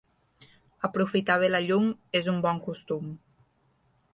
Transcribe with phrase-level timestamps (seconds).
[0.87, 1.91] Aprofitar bé la llum
[2.21, 3.13] és un bon costum.